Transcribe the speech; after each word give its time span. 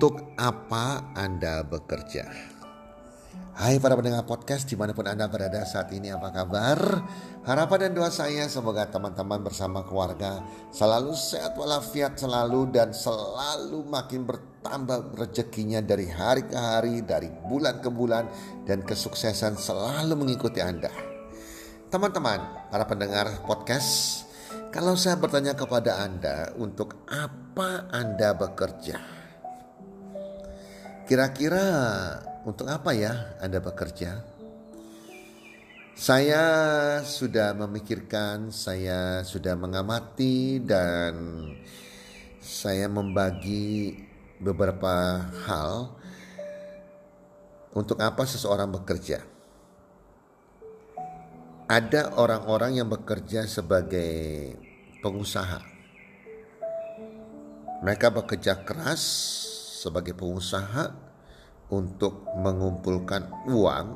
Untuk 0.00 0.32
apa 0.40 1.12
Anda 1.12 1.60
bekerja? 1.60 2.24
Hai 3.52 3.76
para 3.76 3.92
pendengar 4.00 4.24
podcast 4.24 4.64
di 4.64 4.72
mana 4.72 4.96
pun 4.96 5.04
Anda 5.04 5.28
berada 5.28 5.60
saat 5.68 5.92
ini 5.92 6.08
apa 6.08 6.32
kabar? 6.32 7.04
Harapan 7.44 7.92
dan 7.92 8.00
doa 8.00 8.08
saya 8.08 8.48
semoga 8.48 8.88
teman-teman 8.88 9.44
bersama 9.44 9.84
keluarga 9.84 10.40
selalu 10.72 11.12
sehat 11.12 11.52
walafiat 11.52 12.16
selalu 12.16 12.72
dan 12.72 12.96
selalu 12.96 13.84
makin 13.92 14.24
bertambah 14.24 15.20
rezekinya 15.20 15.84
dari 15.84 16.08
hari 16.08 16.48
ke 16.48 16.56
hari, 16.56 17.04
dari 17.04 17.28
bulan 17.28 17.84
ke 17.84 17.92
bulan 17.92 18.24
dan 18.64 18.80
kesuksesan 18.80 19.60
selalu 19.60 20.16
mengikuti 20.16 20.64
Anda. 20.64 20.88
Teman-teman, 21.92 22.72
para 22.72 22.88
pendengar 22.88 23.44
podcast, 23.44 24.24
kalau 24.72 24.96
saya 24.96 25.20
bertanya 25.20 25.52
kepada 25.52 26.00
Anda 26.00 26.56
untuk 26.56 27.04
apa 27.04 27.92
Anda 27.92 28.32
bekerja? 28.32 29.19
Kira-kira 31.10 31.66
untuk 32.46 32.70
apa 32.70 32.94
ya 32.94 33.34
Anda 33.42 33.58
bekerja? 33.58 34.22
Saya 35.98 36.44
sudah 37.02 37.50
memikirkan, 37.50 38.54
saya 38.54 39.26
sudah 39.26 39.58
mengamati 39.58 40.62
dan 40.62 41.18
saya 42.38 42.86
membagi 42.86 43.98
beberapa 44.38 45.26
hal 45.50 45.98
untuk 47.74 47.98
apa 47.98 48.22
seseorang 48.22 48.70
bekerja. 48.70 49.18
Ada 51.66 52.22
orang-orang 52.22 52.78
yang 52.78 52.86
bekerja 52.86 53.50
sebagai 53.50 54.54
pengusaha. 55.02 55.58
Mereka 57.82 58.14
bekerja 58.14 58.62
keras 58.62 59.02
sebagai 59.80 60.12
pengusaha 60.12 60.92
untuk 61.72 62.28
mengumpulkan 62.36 63.48
uang, 63.48 63.86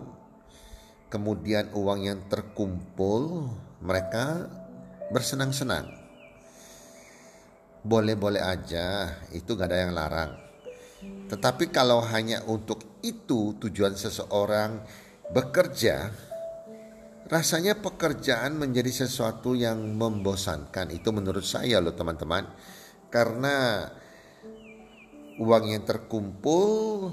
kemudian 1.12 1.68
uang 1.76 2.00
yang 2.08 2.20
terkumpul 2.32 3.52
mereka 3.84 4.48
bersenang-senang. 5.12 5.84
Boleh-boleh 7.84 8.40
aja, 8.40 9.12
itu 9.36 9.52
gak 9.52 9.68
ada 9.68 9.84
yang 9.84 9.92
larang. 9.92 10.32
Tetapi 11.28 11.68
kalau 11.68 12.00
hanya 12.00 12.40
untuk 12.48 12.80
itu 13.04 13.52
tujuan 13.60 13.92
seseorang 13.92 14.80
bekerja, 15.28 16.08
rasanya 17.28 17.76
pekerjaan 17.76 18.56
menjadi 18.56 19.04
sesuatu 19.04 19.52
yang 19.52 19.84
membosankan. 20.00 20.96
Itu 20.96 21.12
menurut 21.12 21.44
saya 21.44 21.84
loh 21.84 21.92
teman-teman. 21.92 22.48
Karena 23.12 23.84
uang 25.38 25.64
yang 25.74 25.82
terkumpul 25.82 27.10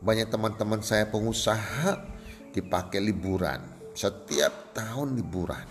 banyak 0.00 0.28
teman-teman 0.28 0.80
saya 0.84 1.08
pengusaha 1.08 1.98
dipakai 2.52 3.00
liburan. 3.00 3.58
Setiap 3.96 4.76
tahun 4.76 5.16
liburan. 5.16 5.64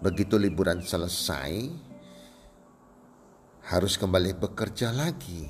Begitu 0.00 0.38
liburan 0.38 0.80
selesai 0.80 1.52
harus 3.66 3.94
kembali 3.98 4.38
bekerja 4.38 4.94
lagi. 4.94 5.46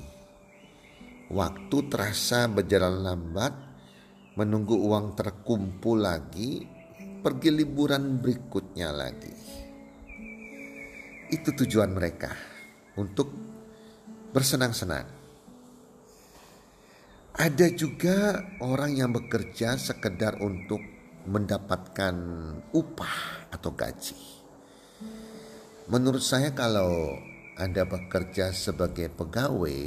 Waktu 1.31 1.77
terasa 1.87 2.49
berjalan 2.51 3.05
lambat 3.05 3.53
menunggu 4.35 4.75
uang 4.75 5.15
terkumpul 5.15 6.01
lagi 6.01 6.65
pergi 7.21 7.49
liburan 7.53 8.19
berikutnya 8.19 8.89
lagi. 8.91 9.33
Itu 11.31 11.55
tujuan 11.55 11.93
mereka 11.95 12.35
untuk 12.99 13.50
bersenang-senang. 14.31 15.07
Ada 17.31 17.67
juga 17.71 18.43
orang 18.59 18.95
yang 18.95 19.11
bekerja 19.11 19.79
sekedar 19.79 20.39
untuk 20.43 20.79
mendapatkan 21.27 22.15
upah 22.75 23.47
atau 23.51 23.71
gaji. 23.71 24.19
Menurut 25.91 26.23
saya 26.23 26.55
kalau 26.55 27.19
Anda 27.59 27.83
bekerja 27.83 28.55
sebagai 28.55 29.11
pegawai 29.11 29.79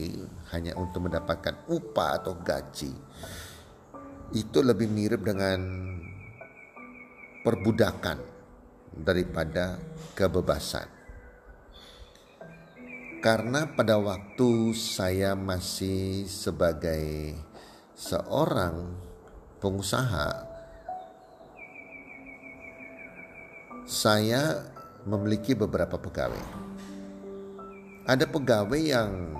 hanya 0.52 0.72
untuk 0.76 1.08
mendapatkan 1.08 1.64
upah 1.68 2.10
atau 2.20 2.36
gaji, 2.38 2.92
itu 4.36 4.58
lebih 4.60 4.88
mirip 4.88 5.24
dengan 5.24 5.60
perbudakan 7.44 8.18
daripada 8.94 9.76
kebebasan. 10.16 10.93
Karena 13.24 13.64
pada 13.64 13.96
waktu 13.96 14.76
saya 14.76 15.32
masih 15.32 16.28
sebagai 16.28 17.32
seorang 17.96 19.00
pengusaha, 19.64 20.44
saya 23.88 24.68
memiliki 25.08 25.56
beberapa 25.56 25.96
pegawai. 25.96 26.44
Ada 28.04 28.28
pegawai 28.28 28.82
yang 28.84 29.32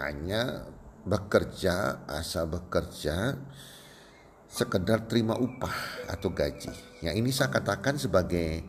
hanya 0.00 0.64
bekerja, 1.04 2.08
asal 2.08 2.48
bekerja, 2.48 3.36
sekedar 4.48 5.04
terima 5.04 5.36
upah 5.36 6.08
atau 6.08 6.32
gaji. 6.32 6.72
Yang 7.04 7.14
ini 7.20 7.28
saya 7.28 7.52
katakan 7.52 8.00
sebagai 8.00 8.64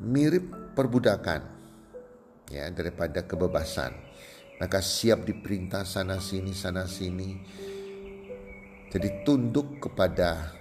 mirip 0.00 0.48
perbudakan 0.72 1.61
ya 2.52 2.68
daripada 2.68 3.24
kebebasan. 3.24 3.96
Maka 4.60 4.84
siap 4.84 5.24
diperintah 5.24 5.88
sana 5.88 6.20
sini 6.20 6.52
sana 6.52 6.84
sini. 6.84 7.40
Jadi 8.92 9.24
tunduk 9.24 9.80
kepada 9.80 10.52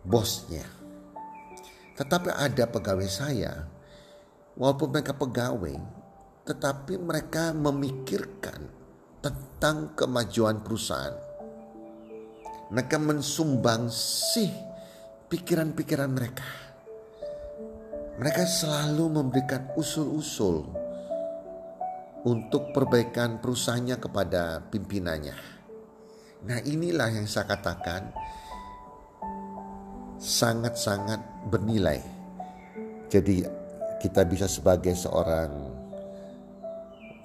bosnya. 0.00 0.64
Tetapi 2.00 2.32
ada 2.32 2.64
pegawai 2.64 3.10
saya, 3.12 3.68
walaupun 4.56 4.88
mereka 4.88 5.12
pegawai, 5.12 5.76
tetapi 6.48 6.96
mereka 6.96 7.52
memikirkan 7.52 8.64
tentang 9.20 9.92
kemajuan 9.92 10.64
perusahaan. 10.64 11.12
Mereka 12.72 12.96
mensumbangsi 12.96 14.48
pikiran-pikiran 15.28 16.08
mereka 16.08 16.69
mereka 18.20 18.44
selalu 18.44 19.16
memberikan 19.16 19.72
usul-usul 19.80 20.68
untuk 22.28 22.68
perbaikan 22.76 23.40
perusahaannya 23.40 23.96
kepada 23.96 24.60
pimpinannya. 24.68 25.32
Nah, 26.44 26.60
inilah 26.60 27.08
yang 27.16 27.24
saya 27.24 27.48
katakan 27.48 28.12
sangat-sangat 30.20 31.48
bernilai. 31.48 32.04
Jadi, 33.08 33.40
kita 34.04 34.28
bisa 34.28 34.44
sebagai 34.52 34.92
seorang 34.92 35.72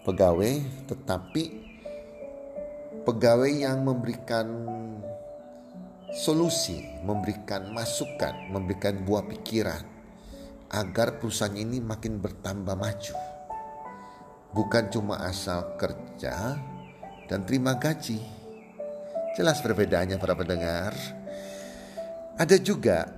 pegawai, 0.08 0.64
tetapi 0.88 1.44
pegawai 3.04 3.52
yang 3.52 3.84
memberikan 3.84 4.48
solusi, 6.16 6.88
memberikan 7.04 7.68
masukan, 7.76 8.48
memberikan 8.48 9.04
buah 9.04 9.28
pikiran 9.28 9.95
agar 10.72 11.22
perusahaan 11.22 11.54
ini 11.54 11.82
makin 11.82 12.18
bertambah 12.22 12.76
maju. 12.78 13.16
Bukan 14.56 14.88
cuma 14.88 15.20
asal 15.28 15.76
kerja 15.76 16.56
dan 17.28 17.44
terima 17.44 17.76
gaji. 17.76 18.24
Jelas 19.36 19.60
perbedaannya 19.60 20.16
para 20.16 20.32
pendengar. 20.32 20.96
Ada 22.40 22.56
juga 22.60 23.12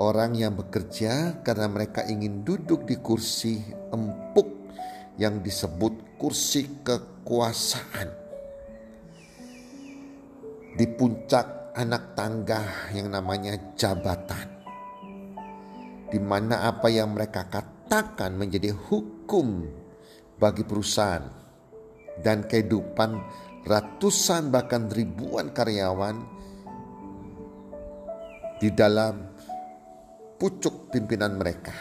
orang 0.00 0.32
yang 0.32 0.56
bekerja 0.56 1.44
karena 1.44 1.68
mereka 1.68 2.08
ingin 2.08 2.40
duduk 2.40 2.88
di 2.88 2.96
kursi 2.96 3.60
empuk 3.92 4.48
yang 5.20 5.44
disebut 5.44 6.16
kursi 6.16 6.80
kekuasaan. 6.80 8.08
Di 10.72 10.86
puncak 10.96 11.76
anak 11.76 12.16
tangga 12.16 12.90
yang 12.96 13.12
namanya 13.12 13.76
jabatan. 13.76 14.49
Di 16.10 16.18
mana 16.18 16.66
apa 16.66 16.90
yang 16.90 17.14
mereka 17.14 17.46
katakan 17.46 18.34
menjadi 18.34 18.74
hukum 18.74 19.62
bagi 20.36 20.66
perusahaan 20.66 21.22
dan 22.18 22.44
kehidupan 22.44 23.10
ratusan 23.64 24.50
bahkan 24.50 24.90
ribuan 24.90 25.54
karyawan 25.54 26.16
di 28.60 28.68
dalam 28.74 29.30
pucuk 30.36 30.92
pimpinan 30.92 31.36
mereka. 31.36 31.72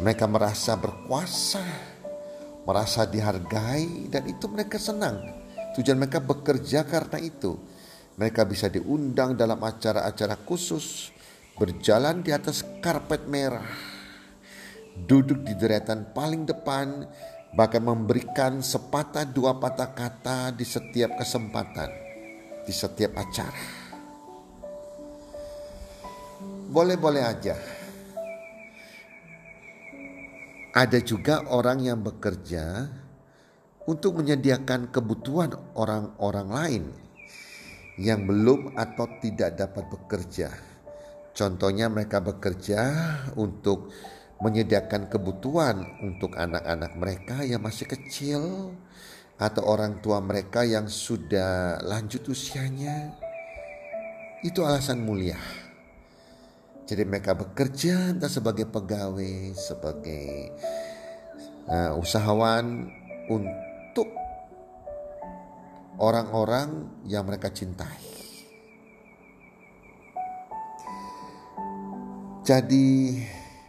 Mereka 0.00 0.24
merasa 0.30 0.80
berkuasa, 0.80 1.64
merasa 2.64 3.04
dihargai, 3.04 4.08
dan 4.08 4.24
itu 4.24 4.48
mereka 4.48 4.80
senang. 4.80 5.20
Tujuan 5.76 6.00
mereka 6.00 6.24
bekerja 6.24 6.88
karena 6.88 7.18
itu. 7.20 7.52
Mereka 8.16 8.44
bisa 8.48 8.68
diundang 8.68 9.36
dalam 9.36 9.60
acara-acara 9.60 10.40
khusus, 10.44 11.12
berjalan 11.60 12.24
di 12.24 12.32
atas 12.32 12.64
karpet 12.80 13.28
merah, 13.28 13.68
duduk 14.96 15.44
di 15.44 15.52
deretan 15.52 16.16
paling 16.16 16.48
depan, 16.48 17.04
bahkan 17.52 17.84
memberikan 17.84 18.64
sepatah 18.64 19.28
dua 19.28 19.60
patah 19.60 19.92
kata 19.92 20.56
di 20.56 20.64
setiap 20.64 21.20
kesempatan, 21.20 21.92
di 22.64 22.72
setiap 22.72 23.12
acara 23.20 23.80
boleh-boleh 26.70 27.22
aja. 27.26 27.58
Ada 30.70 31.02
juga 31.02 31.50
orang 31.50 31.82
yang 31.82 31.98
bekerja 31.98 32.86
untuk 33.90 34.22
menyediakan 34.22 34.94
kebutuhan 34.94 35.50
orang-orang 35.74 36.48
lain 36.48 36.84
yang 37.98 38.22
belum 38.22 38.78
atau 38.78 39.18
tidak 39.18 39.58
dapat 39.58 39.84
bekerja. 39.90 40.69
Contohnya 41.34 41.86
mereka 41.86 42.18
bekerja 42.18 42.82
untuk 43.38 43.92
menyediakan 44.40 45.12
kebutuhan 45.12 45.84
untuk 46.00 46.34
anak-anak 46.34 46.96
mereka 46.96 47.36
yang 47.44 47.60
masih 47.60 47.84
kecil 47.84 48.72
atau 49.40 49.62
orang 49.64 50.00
tua 50.04 50.20
mereka 50.20 50.64
yang 50.64 50.88
sudah 50.88 51.80
lanjut 51.84 52.24
usianya. 52.28 53.14
Itu 54.40 54.64
alasan 54.64 55.04
mulia. 55.04 55.36
Jadi 56.88 57.06
mereka 57.06 57.38
bekerja 57.38 58.16
entah 58.16 58.32
sebagai 58.32 58.66
pegawai, 58.66 59.54
sebagai 59.54 60.50
uh, 61.70 61.94
usahawan 61.94 62.90
untuk 63.30 64.10
orang-orang 66.02 66.90
yang 67.06 67.22
mereka 67.28 67.52
cintai. 67.52 68.09
Jadi 72.50 73.14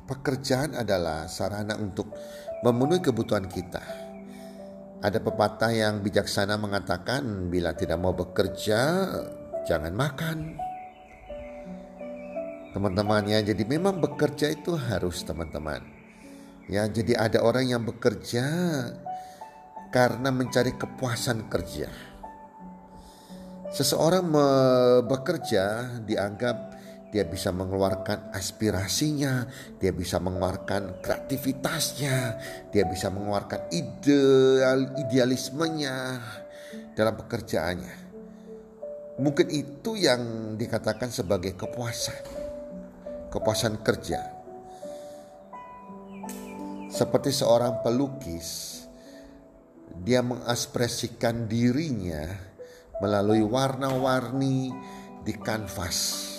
pekerjaan 0.09 0.73
adalah 0.73 1.29
sarana 1.29 1.77
untuk 1.77 2.17
memenuhi 2.65 2.97
kebutuhan 2.97 3.45
kita. 3.45 3.77
Ada 5.05 5.21
pepatah 5.21 5.69
yang 5.69 6.01
bijaksana 6.01 6.57
mengatakan 6.57 7.45
bila 7.53 7.77
tidak 7.77 8.01
mau 8.01 8.09
bekerja 8.09 9.05
jangan 9.69 9.93
makan. 9.93 10.57
Teman-teman 12.73 13.29
ya 13.29 13.45
jadi 13.45 13.61
memang 13.69 14.01
bekerja 14.01 14.49
itu 14.49 14.73
harus 14.73 15.21
teman-teman. 15.29 15.85
Ya 16.65 16.89
jadi 16.89 17.21
ada 17.21 17.45
orang 17.45 17.69
yang 17.69 17.85
bekerja 17.85 18.49
karena 19.93 20.33
mencari 20.33 20.73
kepuasan 20.73 21.53
kerja. 21.53 21.85
Seseorang 23.77 24.25
bekerja 25.05 25.85
dianggap 26.01 26.70
dia 27.11 27.27
bisa 27.27 27.51
mengeluarkan 27.51 28.31
aspirasinya, 28.31 29.45
dia 29.77 29.91
bisa 29.91 30.17
mengeluarkan 30.23 31.03
kreativitasnya, 31.03 32.39
dia 32.71 32.87
bisa 32.87 33.11
mengeluarkan 33.11 33.67
ideal 33.75 34.95
idealismenya 34.95 36.23
dalam 36.95 37.19
pekerjaannya. 37.19 37.95
Mungkin 39.19 39.47
itu 39.51 39.99
yang 39.99 40.55
dikatakan 40.55 41.11
sebagai 41.11 41.53
kepuasan 41.59 42.41
kepuasan 43.31 43.79
kerja. 43.79 44.19
Seperti 46.91 47.31
seorang 47.31 47.79
pelukis, 47.79 48.83
dia 50.03 50.19
mengekspresikan 50.19 51.47
dirinya 51.47 52.27
melalui 52.99 53.39
warna-warni 53.39 54.75
di 55.23 55.33
kanvas. 55.39 56.30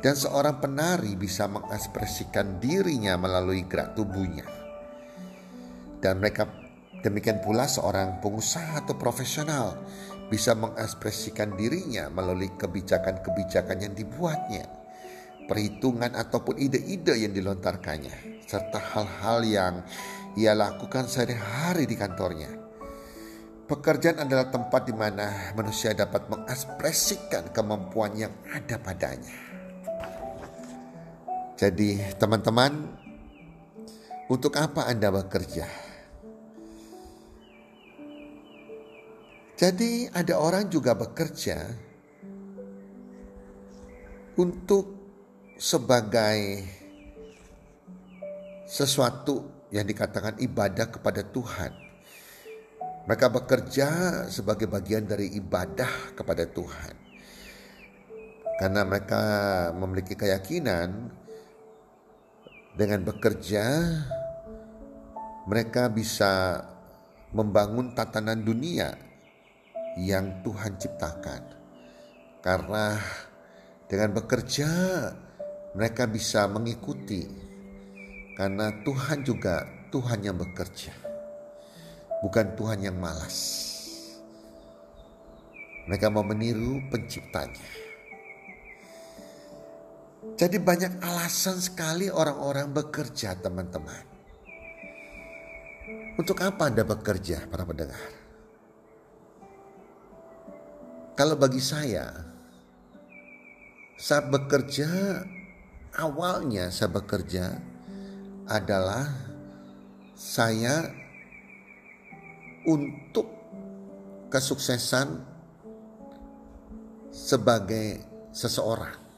Dan 0.00 0.16
seorang 0.16 0.64
penari 0.64 1.12
bisa 1.12 1.44
mengekspresikan 1.44 2.56
dirinya 2.56 3.20
melalui 3.20 3.68
gerak 3.68 3.92
tubuhnya. 3.92 4.48
Dan 6.00 6.24
mereka 6.24 6.48
demikian 7.04 7.44
pula 7.44 7.68
seorang 7.68 8.24
pengusaha 8.24 8.80
atau 8.80 8.96
profesional 8.96 9.76
bisa 10.32 10.56
mengekspresikan 10.56 11.52
dirinya 11.52 12.08
melalui 12.08 12.48
kebijakan-kebijakan 12.56 13.84
yang 13.84 13.92
dibuatnya 13.92 14.80
perhitungan 15.50 16.14
ataupun 16.14 16.62
ide-ide 16.62 17.26
yang 17.26 17.34
dilontarkannya, 17.34 18.46
serta 18.46 18.78
hal-hal 18.94 19.38
yang 19.42 19.74
ia 20.38 20.54
lakukan 20.54 21.10
sehari-hari 21.10 21.90
di 21.90 21.98
kantornya. 21.98 22.54
Pekerjaan 23.66 24.22
adalah 24.22 24.46
tempat 24.46 24.86
di 24.86 24.94
mana 24.94 25.50
manusia 25.58 25.90
dapat 25.90 26.30
mengekspresikan 26.30 27.50
kemampuan 27.50 28.14
yang 28.14 28.30
ada 28.46 28.78
padanya. 28.78 29.49
Jadi, 31.60 32.00
teman-teman, 32.16 32.72
untuk 34.32 34.56
apa 34.56 34.88
Anda 34.88 35.12
bekerja? 35.12 35.68
Jadi, 39.60 40.08
ada 40.08 40.40
orang 40.40 40.72
juga 40.72 40.96
bekerja 40.96 41.60
untuk 44.40 44.88
sebagai 45.60 46.64
sesuatu 48.64 49.68
yang 49.68 49.84
dikatakan 49.84 50.40
ibadah 50.40 50.88
kepada 50.88 51.20
Tuhan. 51.28 51.76
Mereka 53.04 53.28
bekerja 53.28 53.88
sebagai 54.32 54.64
bagian 54.64 55.04
dari 55.04 55.36
ibadah 55.36 56.16
kepada 56.16 56.48
Tuhan. 56.48 56.96
Karena 58.56 58.80
mereka 58.88 59.20
memiliki 59.76 60.16
keyakinan 60.16 61.19
dengan 62.74 63.02
bekerja 63.02 63.64
mereka 65.50 65.90
bisa 65.90 66.62
membangun 67.34 67.94
tatanan 67.94 68.42
dunia 68.42 68.94
yang 69.98 70.42
Tuhan 70.46 70.78
ciptakan. 70.78 71.42
Karena 72.40 72.96
dengan 73.90 74.14
bekerja 74.16 74.68
mereka 75.74 76.06
bisa 76.06 76.46
mengikuti 76.46 77.26
karena 78.38 78.72
Tuhan 78.86 79.20
juga 79.26 79.68
Tuhan 79.92 80.24
yang 80.24 80.38
bekerja, 80.38 80.94
bukan 82.24 82.56
Tuhan 82.56 82.80
yang 82.80 82.96
malas. 82.96 83.68
Mereka 85.90 86.06
mau 86.08 86.22
meniru 86.22 86.80
penciptanya. 86.88 87.89
Jadi 90.40 90.56
banyak 90.56 91.04
alasan 91.04 91.60
sekali 91.60 92.08
orang-orang 92.08 92.72
bekerja 92.72 93.36
teman-teman. 93.44 94.08
Untuk 96.16 96.40
apa 96.40 96.72
Anda 96.72 96.80
bekerja 96.80 97.44
para 97.44 97.68
pendengar? 97.68 98.00
Kalau 101.12 101.36
bagi 101.36 101.60
saya, 101.60 102.08
saat 104.00 104.32
bekerja 104.32 104.88
awalnya 106.00 106.72
saya 106.72 106.88
bekerja 106.88 107.60
adalah 108.48 109.12
saya 110.16 110.88
untuk 112.64 113.28
kesuksesan 114.32 115.20
sebagai 117.12 118.00
seseorang. 118.32 119.09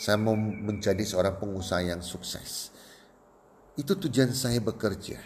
Saya 0.00 0.16
mau 0.16 0.32
menjadi 0.32 1.04
seorang 1.04 1.36
pengusaha 1.36 1.84
yang 1.84 2.00
sukses. 2.00 2.72
Itu 3.76 4.00
tujuan 4.00 4.32
saya 4.32 4.56
bekerja. 4.56 5.20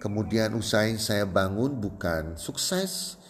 Kemudian 0.00 0.56
usaha 0.56 0.88
yang 0.88 0.96
saya 0.96 1.28
bangun 1.28 1.76
bukan 1.76 2.40
sukses, 2.40 3.20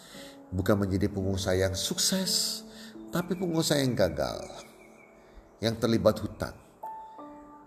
bukan 0.47 0.87
menjadi 0.87 1.11
pengusaha 1.11 1.59
yang 1.59 1.75
sukses, 1.75 2.63
tapi 3.11 3.35
pengusaha 3.35 3.83
yang 3.83 3.99
gagal, 3.99 4.47
yang 5.59 5.75
terlibat 5.75 6.23
hutang. 6.23 6.55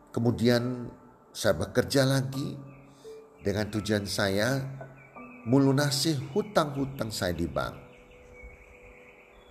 Kemudian 0.09 0.89
saya 1.37 1.61
bekerja 1.61 2.09
lagi 2.09 2.57
dengan 3.45 3.69
tujuan 3.69 4.09
saya 4.09 4.65
melunasi 5.45 6.17
hutang-hutang 6.33 7.13
saya 7.13 7.37
di 7.37 7.45
bank. 7.45 7.77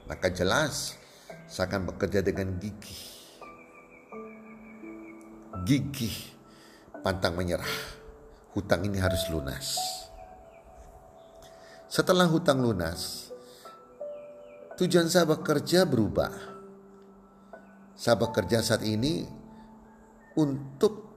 Maka 0.10 0.34
jelas 0.34 0.98
saya 1.50 1.66
akan 1.66 1.90
bekerja 1.90 2.22
dengan 2.22 2.62
gigih. 2.62 3.02
Gigih 5.66 6.18
pantang 7.02 7.34
menyerah. 7.34 7.98
Hutang 8.54 8.86
ini 8.86 9.02
harus 9.02 9.26
lunas. 9.34 9.78
Setelah 11.90 12.30
hutang 12.30 12.62
lunas, 12.62 13.34
tujuan 14.78 15.10
saya 15.10 15.26
bekerja 15.26 15.90
berubah. 15.90 16.30
Saya 17.98 18.16
bekerja 18.16 18.62
saat 18.62 18.86
ini 18.86 19.26
untuk 20.38 21.10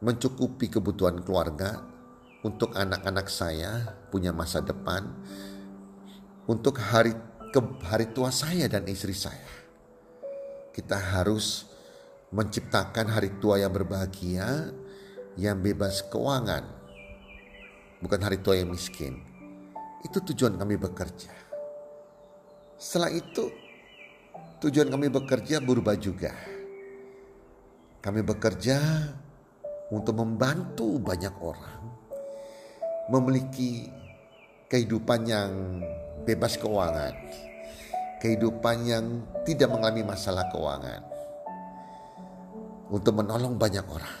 mencukupi 0.00 0.72
kebutuhan 0.72 1.20
keluarga, 1.20 1.84
untuk 2.40 2.72
anak-anak 2.72 3.28
saya 3.28 4.00
punya 4.08 4.32
masa 4.32 4.64
depan, 4.64 5.12
untuk 6.48 6.80
hari 6.80 7.12
ke 7.56 7.88
hari 7.88 8.12
tua 8.12 8.28
saya 8.28 8.68
dan 8.68 8.84
istri 8.84 9.16
saya. 9.16 9.48
Kita 10.76 11.00
harus 11.16 11.64
menciptakan 12.28 13.08
hari 13.08 13.40
tua 13.40 13.56
yang 13.56 13.72
berbahagia, 13.72 14.76
yang 15.40 15.64
bebas 15.64 16.04
keuangan, 16.12 16.68
bukan 18.04 18.20
hari 18.20 18.44
tua 18.44 18.60
yang 18.60 18.68
miskin. 18.68 19.24
Itu 20.04 20.20
tujuan 20.20 20.60
kami 20.60 20.76
bekerja. 20.76 21.32
Setelah 22.76 23.08
itu, 23.08 23.48
tujuan 24.60 24.92
kami 24.92 25.08
bekerja 25.08 25.64
berubah 25.64 25.96
juga. 25.96 26.36
Kami 28.04 28.20
bekerja 28.20 28.76
untuk 29.88 30.12
membantu 30.12 31.00
banyak 31.00 31.34
orang 31.40 31.80
memiliki 33.08 33.88
kehidupan 34.66 35.20
yang 35.26 35.50
bebas 36.26 36.58
keuangan, 36.58 37.14
kehidupan 38.18 38.76
yang 38.86 39.04
tidak 39.46 39.70
mengalami 39.70 40.02
masalah 40.02 40.46
keuangan, 40.50 41.00
untuk 42.90 43.14
menolong 43.14 43.54
banyak 43.54 43.86
orang. 43.86 44.18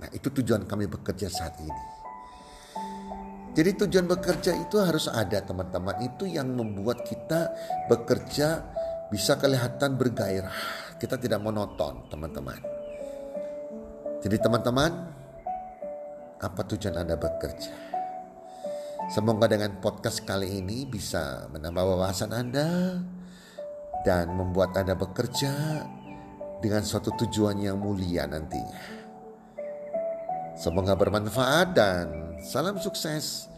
Nah, 0.00 0.08
itu 0.16 0.32
tujuan 0.40 0.64
kami 0.64 0.88
bekerja 0.88 1.28
saat 1.28 1.60
ini. 1.60 1.84
Jadi 3.50 3.84
tujuan 3.84 4.06
bekerja 4.06 4.54
itu 4.56 4.78
harus 4.80 5.10
ada 5.10 5.42
teman-teman. 5.42 5.98
Itu 6.06 6.24
yang 6.24 6.54
membuat 6.54 7.02
kita 7.02 7.50
bekerja 7.90 8.62
bisa 9.10 9.36
kelihatan 9.36 9.98
bergairah. 9.98 10.96
Kita 10.96 11.18
tidak 11.18 11.42
monoton 11.42 12.06
teman-teman. 12.08 12.62
Jadi 14.22 14.36
teman-teman, 14.38 14.92
apa 16.40 16.60
tujuan 16.72 16.94
Anda 17.04 17.18
bekerja? 17.18 17.89
Semoga 19.10 19.50
dengan 19.50 19.74
podcast 19.82 20.22
kali 20.22 20.62
ini 20.62 20.86
bisa 20.86 21.50
menambah 21.50 21.82
wawasan 21.82 22.30
Anda 22.30 22.94
dan 24.06 24.30
membuat 24.38 24.78
Anda 24.78 24.94
bekerja 24.94 25.82
dengan 26.62 26.86
suatu 26.86 27.10
tujuan 27.18 27.58
yang 27.58 27.82
mulia 27.82 28.30
nantinya. 28.30 29.02
Semoga 30.54 30.94
bermanfaat 30.94 31.74
dan 31.74 32.06
Salam 32.38 32.78
sukses. 32.78 33.50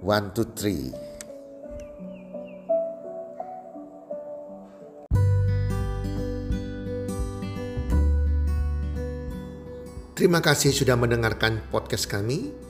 One, 0.00 0.32
two, 0.32 0.48
three. 0.56 0.96
Terima 10.16 10.40
kasih 10.40 10.72
sudah 10.72 10.96
mendengarkan 10.96 11.68
podcast 11.68 12.08
kami. 12.08 12.69